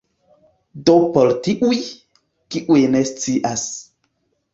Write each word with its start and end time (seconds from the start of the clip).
Do 0.89 0.93
por 1.17 1.29
tiuj, 1.47 1.77
kiuj 2.55 2.79
ne 2.95 3.03
scias 3.11 3.67